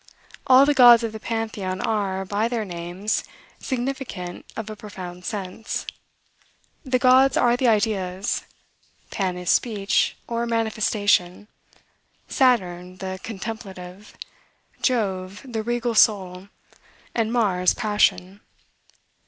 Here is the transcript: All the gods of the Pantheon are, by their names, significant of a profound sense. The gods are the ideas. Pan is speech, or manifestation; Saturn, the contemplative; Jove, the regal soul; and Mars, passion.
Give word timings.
All 0.47 0.65
the 0.65 0.73
gods 0.73 1.03
of 1.03 1.11
the 1.11 1.19
Pantheon 1.19 1.79
are, 1.79 2.25
by 2.25 2.47
their 2.47 2.65
names, 2.65 3.23
significant 3.59 4.51
of 4.57 4.67
a 4.67 4.75
profound 4.75 5.25
sense. 5.25 5.85
The 6.83 6.97
gods 6.97 7.37
are 7.37 7.55
the 7.55 7.67
ideas. 7.67 8.43
Pan 9.11 9.37
is 9.37 9.51
speech, 9.51 10.17
or 10.27 10.47
manifestation; 10.47 11.47
Saturn, 12.27 12.97
the 12.97 13.19
contemplative; 13.21 14.17
Jove, 14.81 15.43
the 15.47 15.61
regal 15.61 15.93
soul; 15.93 16.47
and 17.13 17.31
Mars, 17.31 17.75
passion. 17.75 18.41